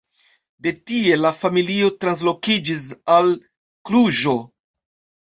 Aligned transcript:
De 0.67 0.71
tie 0.91 1.19
la 1.25 1.33
familio 1.41 1.91
translokiĝis 2.05 2.89
al 3.19 3.33
Kluĵo. 3.91 4.39